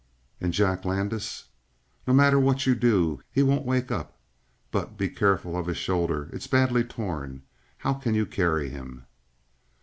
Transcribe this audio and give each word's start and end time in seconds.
"And 0.39 0.51
Jack 0.51 0.83
Landis?" 0.83 1.43
"No 2.07 2.13
matter 2.15 2.39
what 2.39 2.65
you 2.65 2.73
do, 2.73 3.21
he 3.31 3.43
won't 3.43 3.67
wake 3.67 3.91
up; 3.91 4.17
but 4.71 4.97
be 4.97 5.07
careful 5.07 5.55
of 5.55 5.67
his 5.67 5.77
shoulder. 5.77 6.27
It's 6.33 6.47
badly 6.47 6.83
torn. 6.83 7.43
How 7.77 7.93
can 7.93 8.15
you 8.15 8.25
carry 8.25 8.69
him?" 8.71 9.05